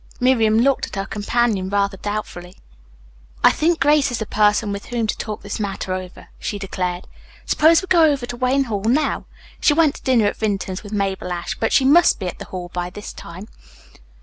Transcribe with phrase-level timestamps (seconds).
[0.19, 2.57] Miriam looked at her companion rather doubtfully.
[3.43, 7.05] "I think Grace is the person with whom to talk this matter over," she declared.
[7.45, 9.25] "Suppose we go over to Wayne Hall now?
[9.59, 12.45] She went to dinner at Vinton's with Mabel Ashe, but she must be at the
[12.45, 13.47] hall by this time."